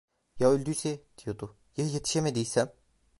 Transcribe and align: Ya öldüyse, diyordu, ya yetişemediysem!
Ya 0.39 0.49
öldüyse, 0.51 1.03
diyordu, 1.17 1.57
ya 1.77 1.85
yetişemediysem! 1.85 2.71